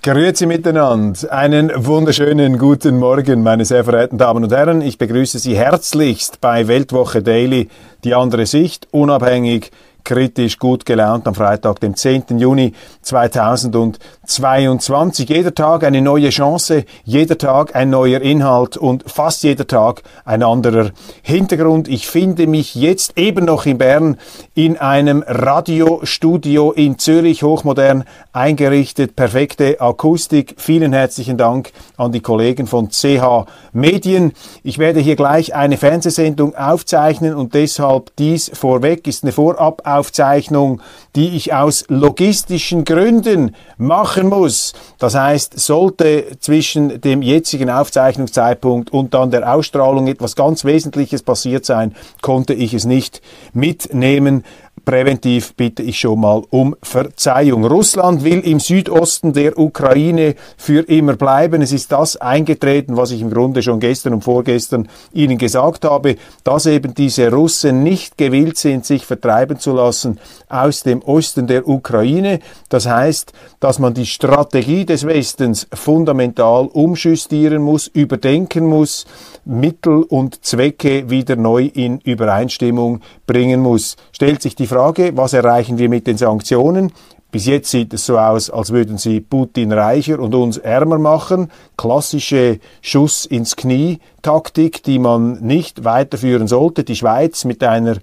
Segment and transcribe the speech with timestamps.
[0.00, 1.32] Grüezi miteinander.
[1.32, 4.80] Einen wunderschönen guten Morgen, meine sehr verehrten Damen und Herren.
[4.80, 7.68] Ich begrüße Sie herzlichst bei Weltwoche Daily,
[8.04, 9.72] die andere Sicht, unabhängig,
[10.08, 12.38] kritisch, gut gelaunt am Freitag, dem 10.
[12.38, 12.72] Juni
[13.02, 15.28] 2022.
[15.28, 20.42] Jeder Tag eine neue Chance, jeder Tag ein neuer Inhalt und fast jeder Tag ein
[20.42, 21.88] anderer Hintergrund.
[21.88, 24.16] Ich finde mich jetzt eben noch in Bern
[24.54, 30.54] in einem Radiostudio in Zürich, hochmodern eingerichtet, perfekte Akustik.
[30.56, 34.32] Vielen herzlichen Dank an die Kollegen von CH Medien.
[34.62, 40.80] Ich werde hier gleich eine Fernsehsendung aufzeichnen und deshalb dies vorweg ist eine Vorab Aufzeichnung,
[41.16, 44.74] die ich aus logistischen Gründen machen muss.
[44.98, 51.64] Das heißt, sollte zwischen dem jetzigen Aufzeichnungszeitpunkt und dann der Ausstrahlung etwas ganz Wesentliches passiert
[51.64, 53.20] sein, konnte ich es nicht
[53.52, 54.44] mitnehmen.
[54.88, 57.66] Präventiv bitte ich schon mal um Verzeihung.
[57.66, 61.60] Russland will im Südosten der Ukraine für immer bleiben.
[61.60, 66.16] Es ist das eingetreten, was ich im Grunde schon gestern und vorgestern Ihnen gesagt habe,
[66.42, 71.68] dass eben diese Russen nicht gewillt sind, sich vertreiben zu lassen aus dem Osten der
[71.68, 72.40] Ukraine.
[72.70, 79.04] Das heißt, dass man die Strategie des Westens fundamental umjustieren muss, überdenken muss,
[79.44, 83.96] Mittel und Zwecke wieder neu in Übereinstimmung bringen muss.
[84.12, 84.77] Stellt sich die Frage,
[85.16, 86.92] was erreichen wir mit den Sanktionen?
[87.30, 91.50] Bis jetzt sieht es so aus, als würden sie Putin reicher und uns ärmer machen.
[91.76, 96.84] Klassische Schuss ins Knie Taktik, die man nicht weiterführen sollte.
[96.84, 97.96] Die Schweiz mit einer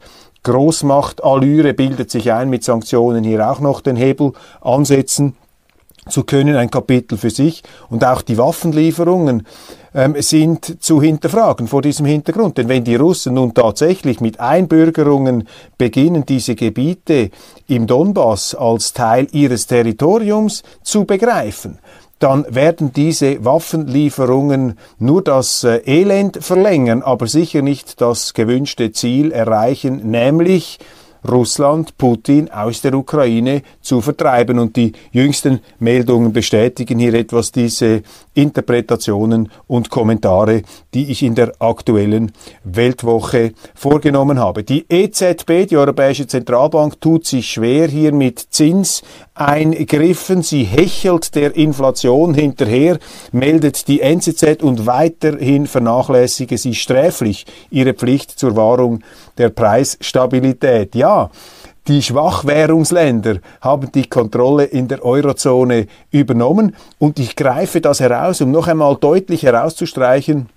[0.43, 5.35] Großmachtallüre bildet sich ein, mit Sanktionen hier auch noch den Hebel ansetzen
[6.08, 7.64] zu können, ein Kapitel für sich.
[7.89, 9.47] Und auch die Waffenlieferungen
[9.95, 12.58] ähm, sind zu hinterfragen vor diesem Hintergrund.
[12.58, 15.48] Denn wenn die Russen nun tatsächlich mit Einbürgerungen
[15.78, 17.32] beginnen, diese Gebiete
[17.67, 21.80] im Donbass als Teil ihres Territoriums zu begreifen,
[22.20, 29.32] dann werden diese Waffenlieferungen nur das äh, Elend verlängern, aber sicher nicht das gewünschte Ziel
[29.32, 30.80] erreichen, nämlich
[31.27, 34.59] Russland Putin aus der Ukraine zu vertreiben.
[34.59, 38.03] Und die jüngsten Meldungen bestätigen hier etwas diese
[38.33, 40.61] Interpretationen und Kommentare,
[40.93, 42.31] die ich in der aktuellen
[42.64, 44.64] Weltwoche vorgenommen habe.
[44.64, 48.39] Die EZB, die Europäische Zentralbank, tut sich schwer hier mit
[49.35, 50.41] Zinseingriffen.
[50.41, 52.99] Sie hechelt der Inflation hinterher,
[53.31, 59.01] meldet die NZZ und weiterhin vernachlässige sie sträflich ihre Pflicht zur Wahrung
[59.37, 60.95] der Preisstabilität.
[60.95, 61.29] Ja,
[61.87, 68.52] die Schwachwährungsländer haben die Kontrolle in der Eurozone übernommen und ich greife das heraus, um
[68.52, 70.49] noch einmal deutlich herauszustreichen,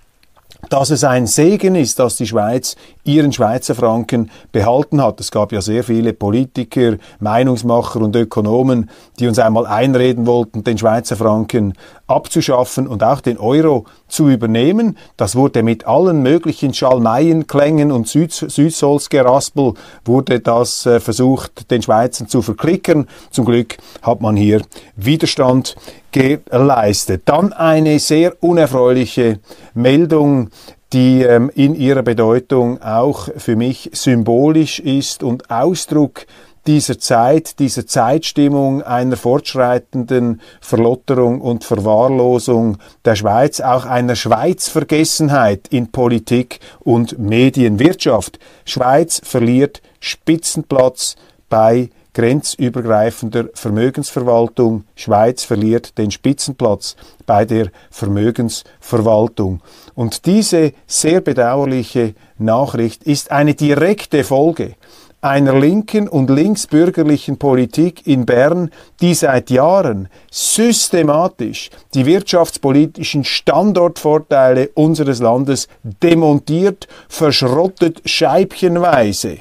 [0.69, 2.75] dass es ein Segen ist, dass die Schweiz
[3.09, 5.19] ihren Schweizer Franken behalten hat.
[5.19, 8.89] Es gab ja sehr viele Politiker, Meinungsmacher und Ökonomen,
[9.19, 11.73] die uns einmal einreden wollten, den Schweizer Franken
[12.07, 14.97] abzuschaffen und auch den Euro zu übernehmen.
[15.17, 19.73] Das wurde mit allen möglichen Schalmeienklängen und Süd Südsolzgeraspel
[20.05, 23.07] wurde das äh, versucht, den Schweizern zu verklickern.
[23.31, 24.61] Zum Glück hat man hier
[24.95, 25.75] Widerstand
[26.11, 27.23] geleistet.
[27.25, 29.39] Dann eine sehr unerfreuliche
[29.73, 30.49] Meldung,
[30.93, 36.25] die ähm, in ihrer Bedeutung auch für mich symbolisch ist und Ausdruck
[36.67, 45.91] dieser Zeit, dieser Zeitstimmung einer fortschreitenden Verlotterung und Verwahrlosung der Schweiz, auch einer Schweizvergessenheit in
[45.91, 48.39] Politik und Medienwirtschaft.
[48.65, 51.15] Schweiz verliert Spitzenplatz
[51.49, 54.83] bei grenzübergreifender Vermögensverwaltung.
[54.93, 59.61] Schweiz verliert den Spitzenplatz bei der Vermögensverwaltung.
[59.95, 64.75] Und diese sehr bedauerliche Nachricht ist eine direkte Folge
[65.21, 68.71] einer linken und linksbürgerlichen Politik in Bern,
[69.01, 79.39] die seit Jahren systematisch die wirtschaftspolitischen Standortvorteile unseres Landes demontiert, verschrottet scheibchenweise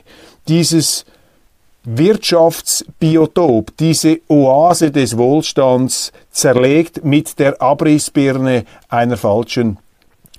[0.49, 1.05] dieses
[1.91, 9.79] Wirtschaftsbiotop, diese Oase des Wohlstands zerlegt mit der Abrissbirne einer falschen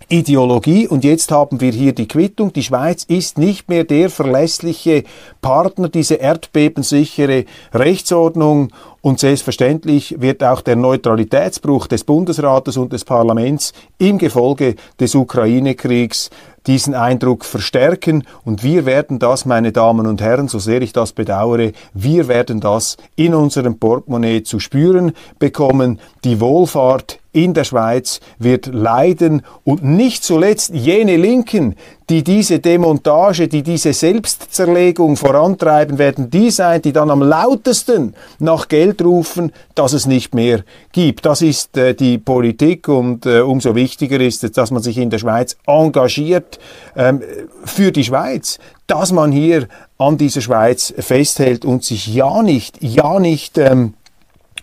[0.10, 0.88] Ideologie.
[0.88, 2.54] Und jetzt haben wir hier die Quittung.
[2.54, 5.06] Die Schweiz ist nicht mehr der verlässliche
[5.42, 13.74] Partner, diese erdbebensichere Rechtsordnung und selbstverständlich wird auch der Neutralitätsbruch des Bundesrates und des Parlaments
[13.98, 16.30] im Gefolge des Ukraine-Kriegs
[16.68, 18.26] diesen Eindruck verstärken.
[18.44, 22.60] Und wir werden das, meine Damen und Herren, so sehr ich das bedauere, wir werden
[22.60, 26.00] das in unserem Portemonnaie zu spüren bekommen.
[26.24, 31.76] Die Wohlfahrt in der Schweiz wird leiden und nicht zuletzt jene Linken,
[32.10, 38.68] die diese Demontage, die diese Selbstzerlegung vorantreiben, werden die sein, die dann am lautesten nach
[38.68, 41.26] Geld rufen, dass es nicht mehr gibt.
[41.26, 45.12] Das ist äh, die Politik und äh, umso wichtiger ist es, dass man sich in
[45.12, 46.58] der Schweiz engagiert
[46.96, 47.22] ähm,
[47.64, 49.68] für die Schweiz, dass man hier
[50.00, 53.94] an dieser Schweiz festhält und sich ja nicht, ja nicht ähm,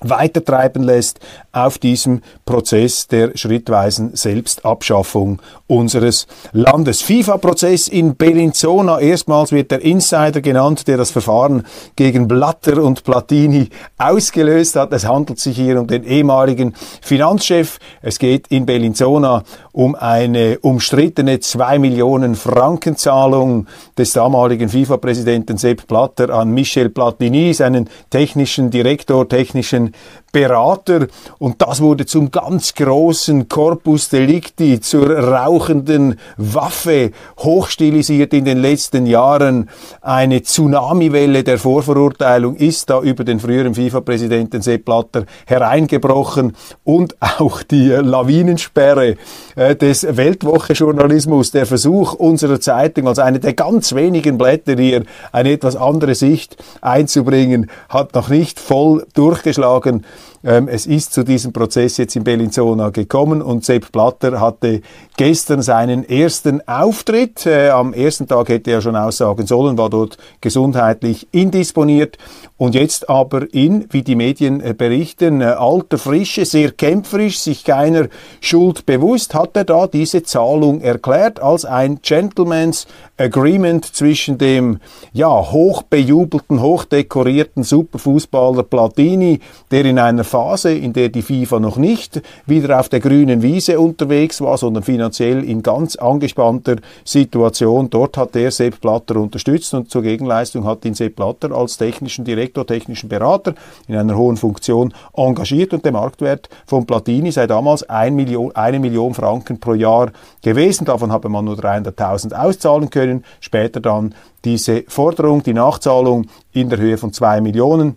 [0.00, 1.20] weitertreiben lässt
[1.52, 7.02] auf diesem Prozess der schrittweisen Selbstabschaffung unseres Landes.
[7.02, 9.00] FIFA-Prozess in Bellinzona.
[9.00, 11.64] Erstmals wird der Insider genannt, der das Verfahren
[11.96, 14.93] gegen Blatter und Platini ausgelöst hat.
[14.93, 17.78] Es handelt sich hier um den ehemaligen Finanzchef.
[18.02, 23.66] Es geht in Bellinzona um eine umstrittene 2 Millionen Franken Zahlung
[23.96, 29.85] des damaligen FIFA-Präsidenten Sepp Blatter an Michel Platini, seinen technischen Direktor, technischen
[30.32, 31.06] Berater
[31.38, 39.06] und das wurde zum ganz großen Corpus Delicti, zur rauchenden Waffe, hochstilisiert in den letzten
[39.06, 39.70] Jahren.
[40.02, 46.54] Eine Tsunamiwelle der Vorverurteilung ist da über den früheren FIFA-Präsidenten Sepp Blatter hereingebrochen
[46.84, 49.16] und auch die Lawinensperre
[49.56, 55.52] äh, des Weltwoche-Journalismus, der Versuch unserer Zeitung als eine der ganz wenigen Blätter hier eine
[55.52, 59.75] etwas andere Sicht einzubringen, hat noch nicht voll durchgeschlagen.
[59.84, 64.81] Ähm, es ist zu diesem Prozess jetzt in Bellinzona gekommen und Sepp Blatter hatte
[65.17, 67.44] gestern seinen ersten Auftritt.
[67.46, 72.17] Äh, am ersten Tag hätte er schon aussagen sollen, war dort gesundheitlich indisponiert
[72.58, 77.64] und jetzt aber in, wie die Medien äh, berichten, äh, alter Frische, sehr kämpferisch, sich
[77.64, 78.08] keiner
[78.40, 82.87] Schuld bewusst, hat er da diese Zahlung erklärt als ein Gentleman's
[83.19, 84.78] Agreement zwischen dem
[85.12, 89.40] ja hochbejubelten, hochdekorierten Superfußballer Platini,
[89.70, 93.80] der in einer Phase, in der die FIFA noch nicht wieder auf der grünen Wiese
[93.80, 97.90] unterwegs war, sondern finanziell in ganz angespannter Situation.
[97.90, 102.24] Dort hat er Sepp Blatter unterstützt und zur Gegenleistung hat ihn Sepp Blatter als technischen
[102.24, 103.54] Direktor, technischen Berater
[103.88, 108.78] in einer hohen Funktion engagiert und der Marktwert von Platini sei damals ein Million, eine
[108.78, 110.84] Million Franken pro Jahr gewesen.
[110.84, 113.24] Davon habe man nur 300.000 auszahlen können.
[113.40, 114.14] Später dann
[114.44, 117.96] diese Forderung, die Nachzahlung in der Höhe von zwei Millionen.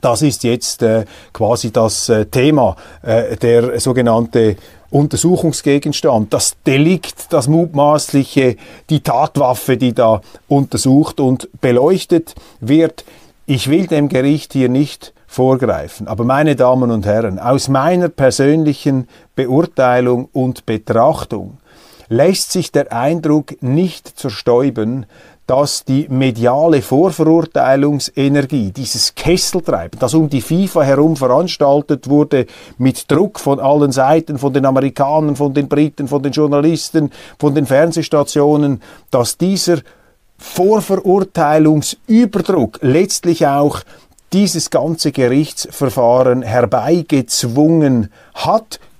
[0.00, 4.56] Das ist jetzt äh, quasi das äh, Thema, äh, der sogenannte
[4.90, 8.56] Untersuchungsgegenstand, das Delikt, das mutmaßliche,
[8.88, 13.04] die Tatwaffe, die da untersucht und beleuchtet wird.
[13.46, 19.06] Ich will dem Gericht hier nicht vorgreifen, aber meine Damen und Herren, aus meiner persönlichen
[19.36, 21.58] Beurteilung und Betrachtung
[22.08, 25.06] lässt sich der Eindruck nicht zerstäuben,
[25.50, 32.46] dass die mediale Vorverurteilungsenergie, dieses Kesseltreiben, das um die FIFA herum veranstaltet wurde,
[32.78, 37.52] mit Druck von allen Seiten, von den Amerikanern, von den Briten, von den Journalisten, von
[37.52, 38.80] den Fernsehstationen,
[39.10, 39.78] dass dieser
[40.38, 43.80] Vorverurteilungsüberdruck letztlich auch
[44.32, 48.10] dieses ganze Gerichtsverfahren herbeigezwungen hat,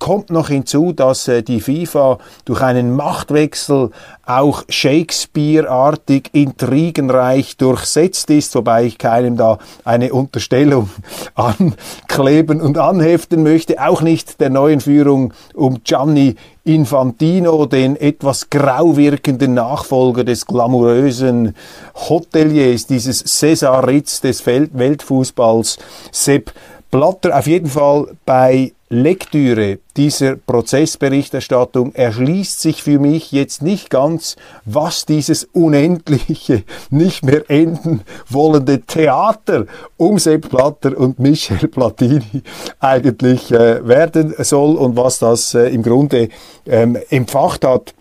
[0.00, 3.91] kommt noch hinzu, dass äh, die FIFA durch einen Machtwechsel
[4.27, 10.90] auch Shakespeare-artig intrigenreich durchsetzt ist, wobei ich keinem da eine Unterstellung
[11.35, 18.97] ankleben und anheften möchte, auch nicht der neuen Führung um Gianni Infantino, den etwas grau
[18.97, 21.54] wirkenden Nachfolger des glamourösen
[21.95, 25.78] Hoteliers, dieses Cesar Ritz des Weltfußballs,
[26.12, 26.52] Sepp
[26.90, 27.38] Blatter.
[27.38, 35.06] Auf jeden Fall bei Lektüre dieser Prozessberichterstattung erschließt sich für mich jetzt nicht ganz, was
[35.06, 39.66] dieses unendliche, nicht mehr enden wollende Theater
[39.97, 42.42] um Sepp Blatter und Michel Platini
[42.80, 46.28] eigentlich äh, werden soll und was das äh, im Grunde
[46.66, 47.94] ähm, empfacht hat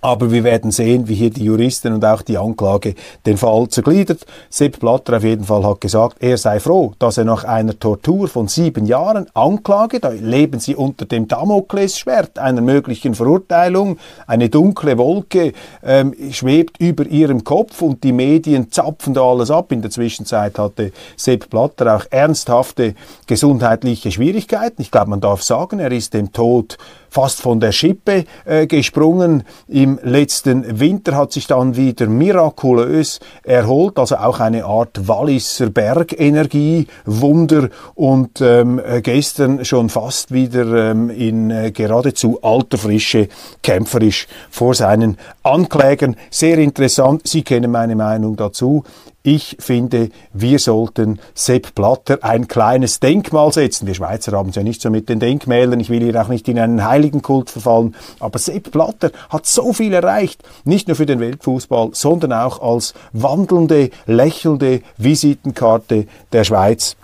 [0.00, 2.94] Aber wir werden sehen, wie hier die Juristen und auch die Anklage
[3.26, 4.24] den Fall zergliedert.
[4.48, 8.28] Sepp Blatter auf jeden Fall hat gesagt, er sei froh, dass er nach einer Tortur
[8.28, 14.98] von sieben Jahren Anklage, da leben sie unter dem Damoklesschwert einer möglichen Verurteilung, eine dunkle
[14.98, 15.52] Wolke
[15.82, 19.72] ähm, schwebt über ihrem Kopf und die Medien zapfen da alles ab.
[19.72, 22.94] In der Zwischenzeit hatte Sepp Blatter auch ernsthafte
[23.26, 24.82] gesundheitliche Schwierigkeiten.
[24.82, 26.78] Ich glaube, man darf sagen, er ist dem Tod
[27.10, 29.42] fast von der Schippe äh, gesprungen.
[29.68, 36.86] Im letzten Winter hat sich dann wieder mirakulös erholt, also auch eine Art Walliser Bergenergie,
[37.04, 43.28] Wunder und ähm, gestern schon fast wieder ähm, in äh, geradezu alter Frische
[43.62, 46.16] kämpferisch vor seinen Anklägern.
[46.30, 48.84] Sehr interessant, Sie kennen meine Meinung dazu.
[49.22, 53.86] Ich finde, wir sollten Sepp Blatter ein kleines Denkmal setzen.
[53.86, 55.78] Wir Schweizer haben es ja nicht so mit den Denkmälern.
[55.78, 57.94] Ich will hier auch nicht in einen Heiligenkult verfallen.
[58.18, 60.42] Aber Sepp Blatter hat so viel erreicht.
[60.64, 66.96] Nicht nur für den Weltfußball, sondern auch als wandelnde, lächelnde Visitenkarte der Schweiz.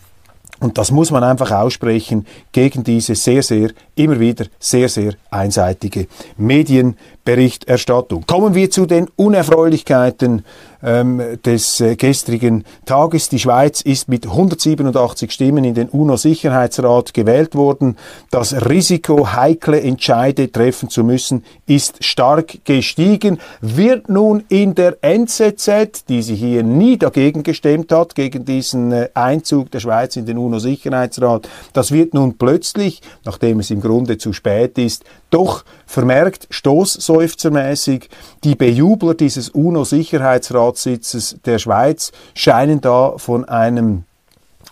[0.58, 6.07] Und das muss man einfach aussprechen gegen diese sehr, sehr, immer wieder sehr, sehr einseitige
[6.37, 8.25] Medienberichterstattung.
[8.26, 10.45] Kommen wir zu den Unerfreulichkeiten
[10.83, 13.29] ähm, des äh, gestrigen Tages.
[13.29, 17.97] Die Schweiz ist mit 187 Stimmen in den UNO-Sicherheitsrat gewählt worden.
[18.31, 26.05] Das Risiko, heikle Entscheide treffen zu müssen, ist stark gestiegen, wird nun in der NZZ,
[26.09, 30.38] die sich hier nie dagegen gestemmt hat, gegen diesen äh, Einzug der Schweiz in den
[30.38, 38.09] UNO-Sicherheitsrat, das wird nun plötzlich, nachdem es im Grunde zu spät ist, doch vermerkt stoßseufzermäßig,
[38.45, 44.05] die Bejubler dieses UNO-Sicherheitsratssitzes der Schweiz scheinen da von einem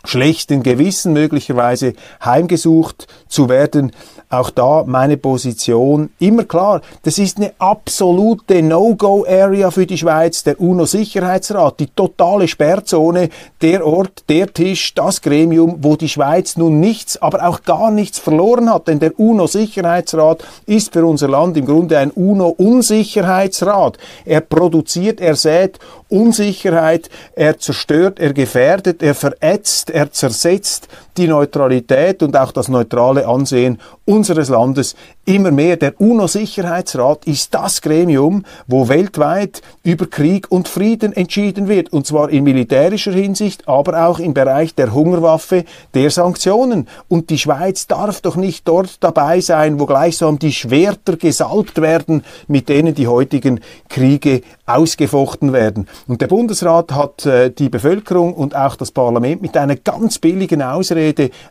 [0.04, 1.94] schlechten Gewissen möglicherweise
[2.24, 3.92] heimgesucht zu werden.
[4.30, 6.80] Auch da meine Position immer klar.
[7.02, 13.28] Das ist eine absolute No-Go-Area für die Schweiz, der UNO-Sicherheitsrat, die totale Sperrzone,
[13.62, 18.18] der Ort, der Tisch, das Gremium, wo die Schweiz nun nichts, aber auch gar nichts
[18.18, 18.88] verloren hat.
[18.88, 23.98] Denn der UNO-Sicherheitsrat ist für unser Land im Grunde ein UNO-Unsicherheitsrat.
[24.24, 32.22] Er produziert, er sät Unsicherheit, er zerstört, er gefährdet, er verätzt, er zersetzt die Neutralität
[32.22, 35.76] und auch das neutrale Ansehen unseres Landes immer mehr.
[35.76, 41.92] Der UNO-Sicherheitsrat ist das Gremium, wo weltweit über Krieg und Frieden entschieden wird.
[41.92, 46.88] Und zwar in militärischer Hinsicht, aber auch im Bereich der Hungerwaffe, der Sanktionen.
[47.08, 52.24] Und die Schweiz darf doch nicht dort dabei sein, wo gleichsam die Schwerter gesalbt werden,
[52.48, 55.86] mit denen die heutigen Kriege ausgefochten werden.
[56.06, 60.62] Und der Bundesrat hat äh, die Bevölkerung und auch das Parlament mit einer ganz billigen
[60.62, 61.03] Ausrede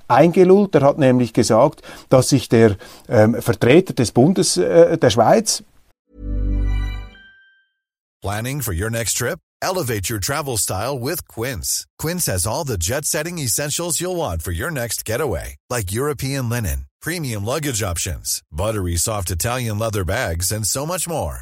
[0.08, 0.76] eingelullt.
[0.76, 2.78] Er hat nämlich gesagt, dass sich der
[3.10, 5.64] ähm, Vertreter des Bundes äh, der Schweiz
[8.24, 9.38] Planning for your next trip?
[9.62, 11.86] Elevate your travel style with Quince.
[12.00, 16.86] Quince has all the jet-setting essentials you'll want for your next getaway, like European linen,
[17.02, 21.42] premium luggage options, buttery soft Italian leather bags, and so much more.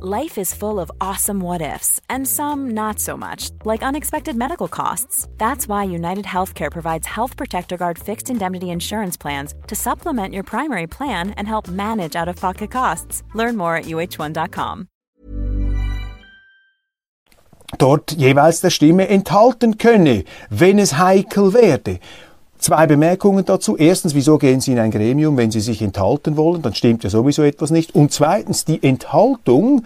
[0.00, 4.66] Life is full of awesome what ifs, and some not so much, like unexpected medical
[4.66, 5.28] costs.
[5.38, 10.42] That's why United Healthcare provides Health Protector Guard fixed indemnity insurance plans to supplement your
[10.42, 13.22] primary plan and help manage out of pocket costs.
[13.34, 14.88] Learn more at uh1.com.
[17.78, 22.00] Dort jeweils der Stimme enthalten könne, wenn es heikel werde.
[22.64, 23.76] Zwei Bemerkungen dazu.
[23.76, 26.62] Erstens, wieso gehen Sie in ein Gremium, wenn Sie sich enthalten wollen?
[26.62, 27.94] Dann stimmt ja sowieso etwas nicht.
[27.94, 29.84] Und zweitens, die Enthaltung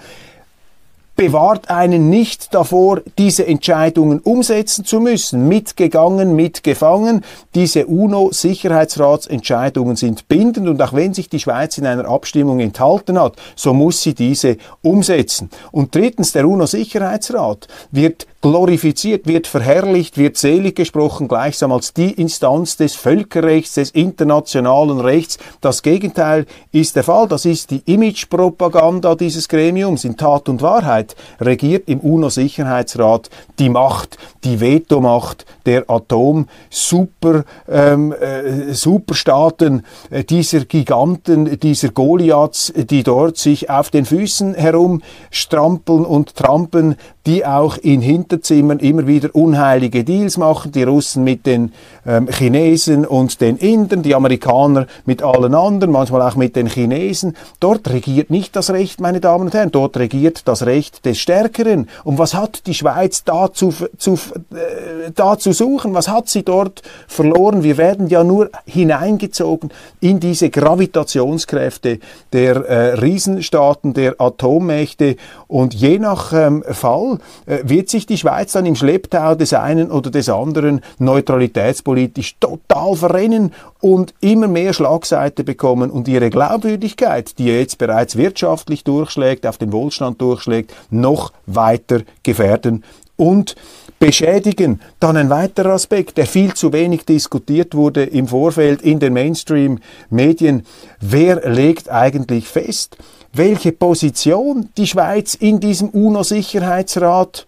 [1.16, 5.49] bewahrt einen nicht davor, diese Entscheidungen umsetzen zu müssen.
[5.49, 7.25] Mitgegangen, mitgefangen.
[7.56, 13.35] Diese UNO-Sicherheitsratsentscheidungen sind bindend und auch wenn sich die Schweiz in einer Abstimmung enthalten hat,
[13.56, 15.50] so muss sie diese umsetzen.
[15.73, 22.76] Und drittens, der UNO-Sicherheitsrat wird glorifiziert, wird verherrlicht, wird selig gesprochen, gleichsam als die Instanz
[22.76, 25.38] des Völkerrechts, des internationalen Rechts.
[25.61, 27.26] Das Gegenteil ist der Fall.
[27.26, 33.28] Das ist die Imagepropaganda dieses Gremiums in Tat und Wahrheit regiert im UNO-Sicherheitsrat
[33.59, 43.37] die Macht, die Vetomacht der Atom-Super, ähm, äh, äh, dieser Giganten, dieser Goliaths, die dort
[43.37, 46.97] sich auf den Füßen herumstrampeln und trampen,
[47.28, 51.73] die auch in Hinterzimmern immer wieder unheilige Deals machen, die Russen mit den
[52.06, 57.37] ähm, Chinesen und den Indern, die Amerikaner mit allen anderen, manchmal auch mit den Chinesen.
[57.61, 61.90] Dort regiert nicht das Recht, meine Damen und Herren, dort regiert das Recht des Stärkeren.
[62.02, 65.92] Und was hat die Schweiz da zu, zu, äh, da zu suchen?
[65.92, 67.62] Was hat sie dort verloren?
[67.62, 69.68] Wir werden ja nur hineingezogen
[70.00, 71.99] in diese Gravitationskräfte
[72.32, 75.16] der äh, Riesenstaaten, der Atommächte
[75.47, 79.90] und je nach ähm, Fall äh, wird sich die Schweiz dann im Schlepptau des einen
[79.90, 87.46] oder des anderen neutralitätspolitisch total verrennen und immer mehr Schlagseite bekommen und ihre Glaubwürdigkeit, die
[87.46, 92.84] jetzt bereits wirtschaftlich durchschlägt, auf den Wohlstand durchschlägt, noch weiter gefährden
[93.16, 93.56] und
[93.98, 94.80] beschädigen.
[95.00, 100.64] Dann ein weiterer Aspekt, der viel zu wenig diskutiert wurde im Vorfeld in den Mainstream-Medien.
[101.00, 102.96] Wer legt eigentlich fest,
[103.32, 107.47] welche Position die Schweiz in diesem UNO-Sicherheitsrat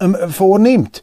[0.00, 1.02] ähm, vornimmt?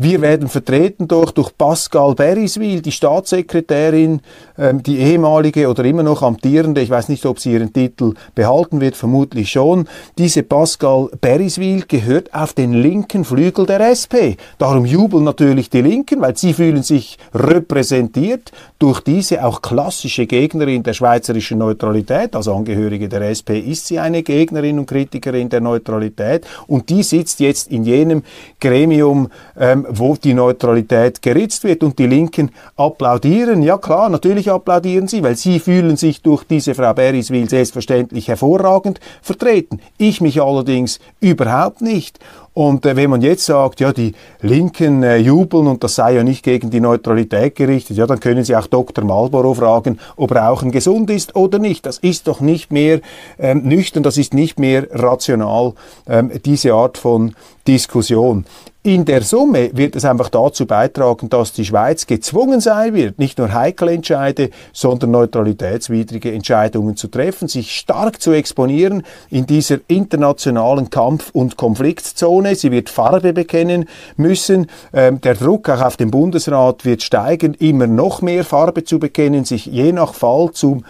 [0.00, 4.20] Wir werden vertreten durch, durch Pascal Beriswil, die Staatssekretärin,
[4.56, 8.80] ähm, die ehemalige oder immer noch amtierende, ich weiß nicht, ob sie ihren Titel behalten
[8.80, 9.88] wird, vermutlich schon.
[10.16, 14.38] Diese Pascal Beriswil gehört auf den linken Flügel der SP.
[14.58, 20.84] Darum jubeln natürlich die Linken, weil sie fühlen sich repräsentiert durch diese auch klassische Gegnerin
[20.84, 22.36] der schweizerischen Neutralität.
[22.36, 27.40] Als Angehörige der SP ist sie eine Gegnerin und Kritikerin der Neutralität und die sitzt
[27.40, 28.22] jetzt in jenem
[28.60, 29.28] Gremium,
[29.58, 33.62] ähm, wo die Neutralität geritzt wird und die Linken applaudieren.
[33.62, 39.00] Ja klar, natürlich applaudieren sie, weil sie fühlen sich durch diese Frau Beriswil selbstverständlich hervorragend
[39.22, 39.80] vertreten.
[39.98, 42.18] Ich mich allerdings überhaupt nicht.
[42.58, 46.24] Und äh, wenn man jetzt sagt, ja, die Linken äh, jubeln und das sei ja
[46.24, 49.04] nicht gegen die Neutralität gerichtet, ja, dann können Sie auch Dr.
[49.04, 51.86] Marlborough fragen, ob Rauchen gesund ist oder nicht.
[51.86, 53.00] Das ist doch nicht mehr
[53.38, 55.74] ähm, nüchtern, das ist nicht mehr rational,
[56.08, 57.36] ähm, diese Art von
[57.68, 58.44] Diskussion.
[58.88, 63.36] In der Summe wird es einfach dazu beitragen, dass die Schweiz gezwungen sein wird, nicht
[63.36, 70.88] nur heikle Entscheide, sondern neutralitätswidrige Entscheidungen zu treffen, sich stark zu exponieren in dieser internationalen
[70.88, 72.54] Kampf- und Konfliktzone.
[72.54, 74.68] Sie wird Farbe bekennen müssen.
[74.94, 79.44] Ähm, der Druck auch auf den Bundesrat wird steigen, immer noch mehr Farbe zu bekennen,
[79.44, 80.86] sich je nach Fall zum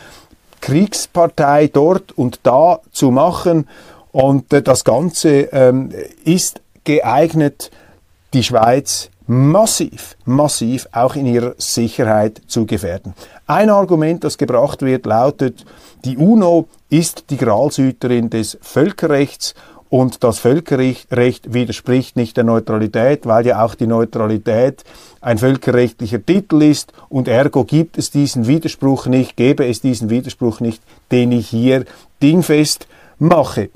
[0.60, 3.66] Kriegspartei dort und da zu machen.
[4.12, 5.90] Und äh, das Ganze ähm,
[6.22, 7.72] ist geeignet,
[8.34, 13.14] die Schweiz massiv, massiv auch in ihrer Sicherheit zu gefährden.
[13.46, 15.64] Ein Argument, das gebracht wird, lautet,
[16.04, 19.54] die UNO ist die Gralshüterin des Völkerrechts
[19.90, 24.84] und das Völkerrecht widerspricht nicht der Neutralität, weil ja auch die Neutralität
[25.20, 30.60] ein völkerrechtlicher Titel ist und ergo gibt es diesen Widerspruch nicht, gäbe es diesen Widerspruch
[30.60, 31.84] nicht, den ich hier
[32.22, 32.86] dingfest
[33.18, 33.70] mache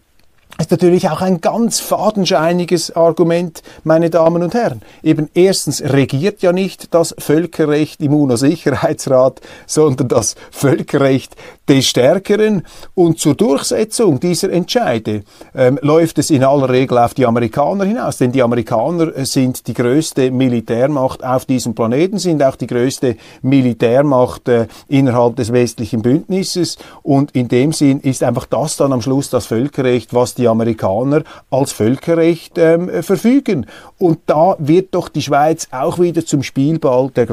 [0.58, 4.82] ist natürlich auch ein ganz fadenscheiniges Argument, meine Damen und Herren.
[5.02, 11.36] Eben erstens regiert ja nicht das Völkerrecht im UNO-Sicherheitsrat, sondern das Völkerrecht
[11.68, 12.62] des Stärkeren.
[12.94, 15.22] Und zur Durchsetzung dieser Entscheide
[15.54, 19.66] ähm, läuft es in aller Regel auf die Amerikaner hinaus, denn die Amerikaner äh, sind
[19.66, 26.02] die größte Militärmacht auf diesem Planeten, sind auch die größte Militärmacht äh, innerhalb des westlichen
[26.02, 26.78] Bündnisses.
[27.02, 31.22] Und in dem Sinn ist einfach das dann am Schluss das Völkerrecht, was die Amerikaner
[31.50, 33.66] als Völkerrecht ähm, verfügen.
[33.98, 37.26] Und da wird doch die Schweiz auch wieder zum Spielball der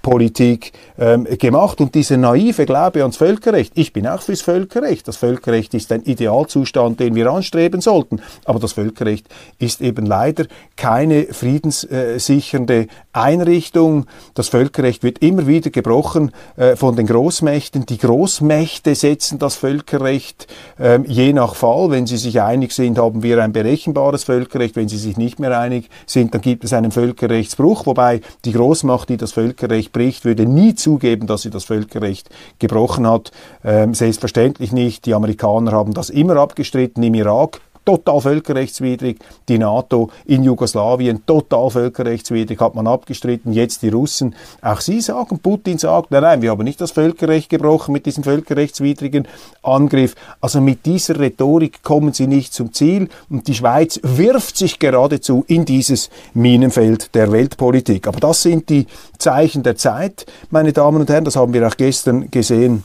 [0.00, 1.80] Großmachtpolitik ähm, gemacht.
[1.80, 5.06] Und dieser naive Glaube ans Völkerrecht, ich bin auch fürs Völkerrecht.
[5.08, 8.20] Das Völkerrecht ist ein Idealzustand, den wir anstreben sollten.
[8.44, 9.26] Aber das Völkerrecht
[9.58, 14.06] ist eben leider keine friedenssichernde Einrichtung.
[14.34, 17.86] Das Völkerrecht wird immer wieder gebrochen äh, von den Großmächten.
[17.86, 20.46] Die Großmächte setzen das Völkerrecht
[20.78, 21.90] äh, je nach Fall.
[21.90, 24.76] Wenn sie sich einig sind, haben wir ein berechenbares Völkerrecht.
[24.76, 27.86] Wenn sie sich nicht mehr einig sind, dann gibt es einen Völkerrechtsbruch.
[27.86, 33.06] Wobei die Großmacht, die das Völkerrecht bricht, würde nie zugeben, dass sie das Völkerrecht gebrochen
[33.06, 33.32] hat.
[33.64, 35.06] Ähm, selbstverständlich nicht.
[35.06, 39.18] Die Amerikaner haben das immer abgestritten im Irak total völkerrechtswidrig.
[39.48, 43.52] Die NATO in Jugoslawien, total völkerrechtswidrig, hat man abgestritten.
[43.52, 44.34] Jetzt die Russen.
[44.62, 48.22] Auch sie sagen, Putin sagt, nein, nein, wir haben nicht das Völkerrecht gebrochen mit diesem
[48.22, 49.26] völkerrechtswidrigen
[49.62, 50.14] Angriff.
[50.40, 53.08] Also mit dieser Rhetorik kommen sie nicht zum Ziel.
[53.28, 58.06] Und die Schweiz wirft sich geradezu in dieses Minenfeld der Weltpolitik.
[58.06, 58.86] Aber das sind die
[59.18, 61.24] Zeichen der Zeit, meine Damen und Herren.
[61.24, 62.84] Das haben wir auch gestern gesehen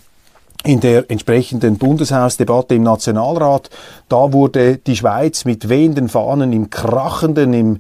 [0.66, 3.70] in der entsprechenden Bundeshausdebatte im Nationalrat.
[4.10, 7.80] Da wurde die Schweiz mit wehenden Fahnen im krachenden, im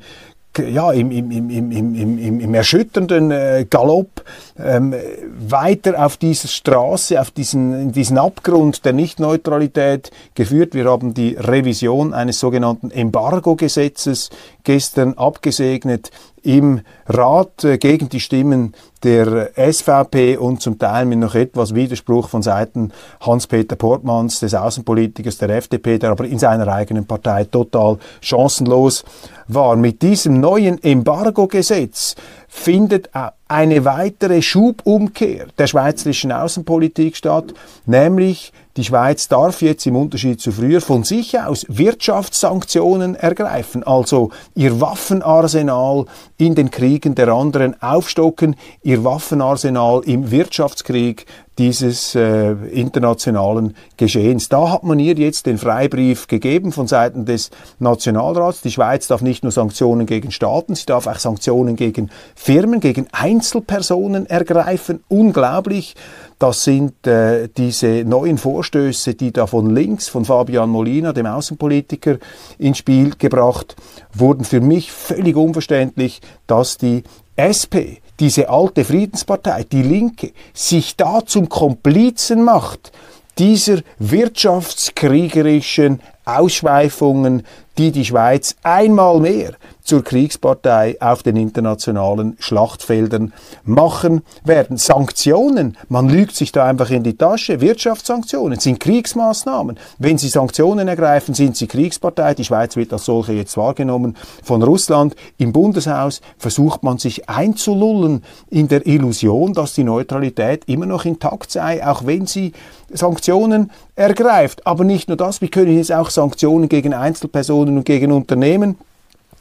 [0.57, 4.23] ja, im, im, im, im, im, im erschütternden äh, Galopp
[4.57, 4.95] ähm,
[5.37, 10.73] weiter auf dieser Straße, auf diesen, diesen Abgrund der Nichtneutralität geführt.
[10.73, 14.29] Wir haben die Revision eines sogenannten Embargo-Gesetzes
[14.63, 16.11] gestern abgesegnet
[16.45, 22.27] im Rat äh, gegen die Stimmen der SVP und zum Teil mit noch etwas Widerspruch
[22.27, 27.97] von Seiten Hans-Peter Portmanns, des Außenpolitikers der FDP, der aber in seiner eigenen Partei total
[28.21, 29.03] chancenlos
[29.47, 29.75] war.
[29.75, 32.15] Mit diesem neuen Embargo-Gesetz
[32.55, 33.09] findet
[33.47, 37.53] eine weitere Schubumkehr der schweizerischen Außenpolitik statt,
[37.85, 44.31] nämlich die Schweiz darf jetzt im Unterschied zu früher von sich aus Wirtschaftssanktionen ergreifen, also
[44.55, 46.05] ihr Waffenarsenal
[46.37, 51.25] in den Kriegen der anderen aufstocken, ihr Waffenarsenal im Wirtschaftskrieg
[51.57, 54.49] dieses äh, internationalen Geschehens.
[54.49, 58.61] Da hat man ihr jetzt den Freibrief gegeben von Seiten des Nationalrats.
[58.61, 63.07] Die Schweiz darf nicht nur Sanktionen gegen Staaten, sie darf auch Sanktionen gegen Firmen, gegen
[63.11, 65.03] Einzelpersonen ergreifen.
[65.07, 65.95] Unglaublich.
[66.37, 72.17] Das sind äh, diese neuen Vorstöße, die da von links, von Fabian Molina, dem Außenpolitiker,
[72.57, 73.77] ins Spiel gebracht
[74.13, 74.43] wurden.
[74.43, 77.03] Für mich völlig unverständlich, dass die
[77.39, 82.91] SP, diese alte Friedenspartei, die Linke, sich da zum Komplizen macht
[83.38, 87.43] dieser wirtschaftskriegerischen Ausschweifungen,
[87.78, 93.31] die die Schweiz einmal mehr zur Kriegspartei auf den internationalen Schlachtfeldern
[93.63, 94.77] machen werden.
[94.77, 97.61] Sanktionen, man lügt sich da einfach in die Tasche.
[97.61, 99.77] Wirtschaftssanktionen sind Kriegsmaßnahmen.
[99.99, 102.33] Wenn Sie Sanktionen ergreifen, sind Sie Kriegspartei.
[102.33, 105.15] Die Schweiz wird als solche jetzt wahrgenommen von Russland.
[105.37, 111.51] Im Bundeshaus versucht man sich einzulullen in der Illusion, dass die Neutralität immer noch intakt
[111.51, 112.53] sei, auch wenn sie
[112.91, 114.65] Sanktionen ergreift.
[114.65, 118.77] Aber nicht nur das, wir können jetzt auch Sanktionen gegen Einzelpersonen und gegen Unternehmen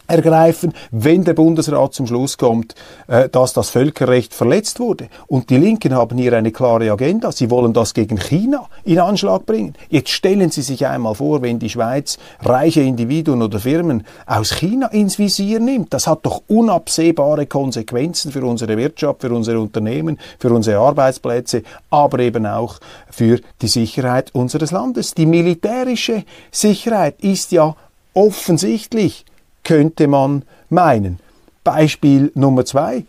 [0.06, 2.74] ergreifen, wenn der Bundesrat zum Schluss kommt,
[3.06, 5.08] äh, dass das Völkerrecht verletzt wurde.
[5.26, 7.32] Und die Linken haben hier eine klare Agenda.
[7.32, 9.74] Sie wollen das gegen China in Anschlag bringen.
[9.88, 14.88] Jetzt stellen Sie sich einmal vor, wenn die Schweiz reiche Individuen oder Firmen aus China
[14.88, 15.92] ins Visier nimmt.
[15.94, 22.18] Das hat doch unabsehbare Konsequenzen für unsere Wirtschaft, für unsere Unternehmen, für unsere Arbeitsplätze, aber
[22.18, 22.78] eben auch
[23.10, 25.14] für die Sicherheit unseres Landes.
[25.14, 27.74] Die militärische Sicherheit ist ja
[28.14, 29.24] offensichtlich
[29.64, 31.18] könnte man meinen.
[31.64, 33.04] Beispiel Nummer zwei.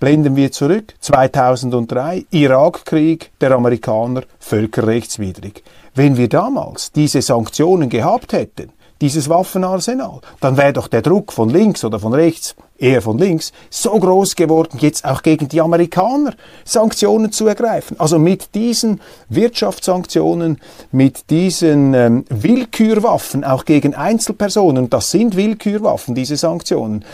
[0.00, 0.94] Blenden wir zurück.
[1.00, 5.62] 2003, Irakkrieg der Amerikaner, völkerrechtswidrig.
[5.94, 11.48] Wenn wir damals diese Sanktionen gehabt hätten, dieses Waffenarsenal, dann wäre doch der Druck von
[11.48, 16.34] links oder von rechts, eher von links, so groß geworden, jetzt auch gegen die Amerikaner
[16.64, 17.98] Sanktionen zu ergreifen.
[17.98, 20.60] Also mit diesen Wirtschaftssanktionen,
[20.92, 27.04] mit diesen ähm, Willkürwaffen, auch gegen Einzelpersonen, das sind Willkürwaffen, diese Sanktionen,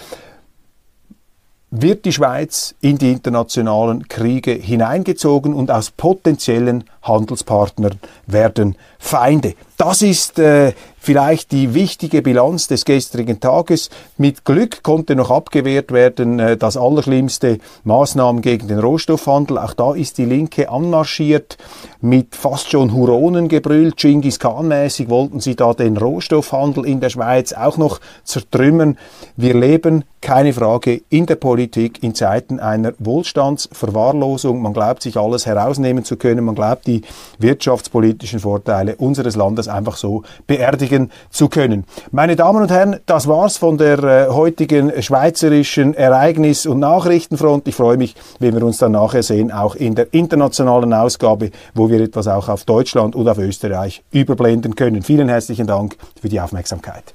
[1.76, 9.54] wird die Schweiz in die internationalen Kriege hineingezogen und aus potenziellen Handelspartnern werden Feinde.
[9.76, 10.72] Das ist äh,
[11.04, 13.90] vielleicht die wichtige Bilanz des gestrigen Tages.
[14.16, 19.58] Mit Glück konnte noch abgewehrt werden äh, das allerschlimmste Maßnahmen gegen den Rohstoffhandel.
[19.58, 21.58] Auch da ist die Linke anmarschiert
[22.00, 23.96] mit fast schon Huronen gebrüllt.
[23.96, 28.96] Genghis Khan-mäßig wollten sie da den Rohstoffhandel in der Schweiz auch noch zertrümmern.
[29.36, 34.62] Wir leben, keine Frage, in der Politik in Zeiten einer Wohlstandsverwahrlosung.
[34.62, 36.44] Man glaubt, sich alles herausnehmen zu können.
[36.44, 36.93] Man glaubt, die
[37.38, 41.84] wirtschaftspolitischen Vorteile unseres Landes einfach so beerdigen zu können.
[42.10, 47.66] Meine Damen und Herren, das war's von der äh, heutigen schweizerischen Ereignis- und Nachrichtenfront.
[47.68, 51.88] Ich freue mich, wenn wir uns dann nachher sehen, auch in der internationalen Ausgabe, wo
[51.88, 55.02] wir etwas auch auf Deutschland und auf Österreich überblenden können.
[55.02, 57.14] Vielen herzlichen Dank für die Aufmerksamkeit.